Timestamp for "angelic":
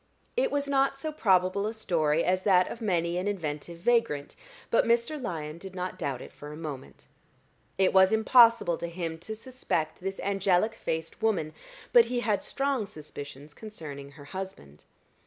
10.21-10.73